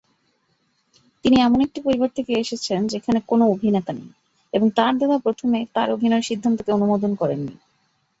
[1.25, 4.09] তিনি এমন একটি পরিবার থেকে এসেছেন যেখানে কোনও অভিনেতা নেই,
[4.53, 7.55] এবং তার দাদা প্রথমে তার অভিনয়ের সিদ্ধান্তকে অনুমোদন করেননি।